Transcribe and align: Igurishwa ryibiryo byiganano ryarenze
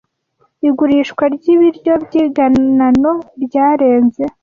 Igurishwa 0.67 1.23
ryibiryo 1.35 1.93
byiganano 2.05 3.11
ryarenze 3.43 4.23